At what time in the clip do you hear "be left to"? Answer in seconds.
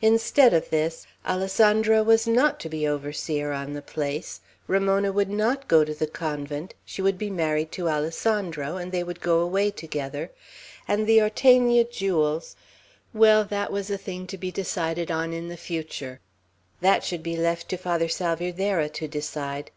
17.22-17.76